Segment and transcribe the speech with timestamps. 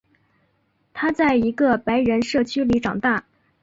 [0.93, 3.23] 他在一个白人社区里长大。